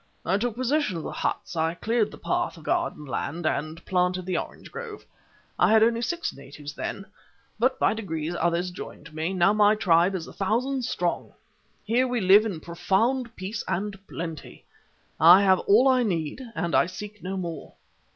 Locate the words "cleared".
1.75-2.09